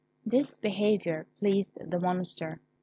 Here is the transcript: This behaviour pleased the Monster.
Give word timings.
This 0.25 0.57
behaviour 0.57 1.27
pleased 1.37 1.73
the 1.79 1.99
Monster. 1.99 2.59